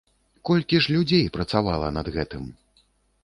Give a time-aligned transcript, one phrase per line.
[0.49, 2.47] Колькі ж людзей працавала над гэтым?